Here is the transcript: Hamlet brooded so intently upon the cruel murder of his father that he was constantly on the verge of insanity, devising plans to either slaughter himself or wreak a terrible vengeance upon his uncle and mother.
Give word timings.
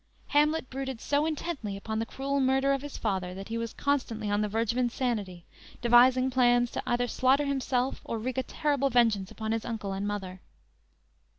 Hamlet 0.29 0.67
brooded 0.71 0.99
so 0.99 1.27
intently 1.27 1.77
upon 1.77 1.99
the 1.99 2.07
cruel 2.07 2.39
murder 2.39 2.73
of 2.73 2.81
his 2.81 2.97
father 2.97 3.35
that 3.35 3.49
he 3.49 3.57
was 3.59 3.71
constantly 3.71 4.31
on 4.31 4.41
the 4.41 4.47
verge 4.47 4.71
of 4.71 4.79
insanity, 4.79 5.45
devising 5.79 6.31
plans 6.31 6.71
to 6.71 6.81
either 6.87 7.07
slaughter 7.07 7.45
himself 7.45 8.01
or 8.03 8.17
wreak 8.17 8.39
a 8.39 8.41
terrible 8.41 8.89
vengeance 8.89 9.29
upon 9.29 9.51
his 9.51 9.63
uncle 9.63 9.93
and 9.93 10.07
mother. 10.07 10.41